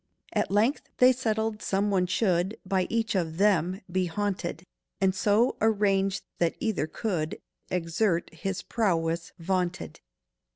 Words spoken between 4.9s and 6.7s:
And so arrange that